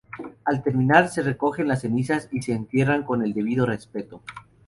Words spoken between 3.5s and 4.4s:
respeto.